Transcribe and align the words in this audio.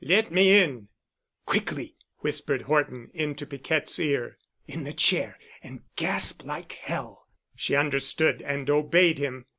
"Let 0.03 0.31
me 0.31 0.57
in." 0.59 0.87
"Quickly!" 1.45 1.95
whispered 2.21 2.63
Horton, 2.63 3.11
into 3.13 3.45
Piquette's 3.45 3.99
ear, 3.99 4.39
"in 4.67 4.83
the 4.83 4.93
chair 4.95 5.37
and 5.61 5.83
gasp 5.95 6.41
like 6.43 6.71
hell." 6.71 7.27
She 7.55 7.75
understood 7.75 8.41
and 8.41 8.67
obeyed 8.67 9.19
him. 9.19 9.45